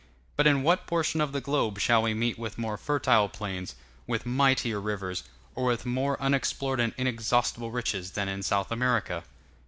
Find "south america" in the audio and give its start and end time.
8.41-9.23